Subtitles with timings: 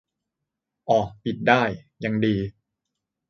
[0.89, 1.61] อ่อ ปิดได้
[2.03, 2.35] ยังดี